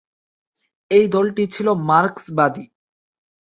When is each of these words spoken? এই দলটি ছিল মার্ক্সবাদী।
এই 0.91 1.05
দলটি 1.07 1.43
ছিল 1.47 1.67
মার্ক্সবাদী। 1.87 2.65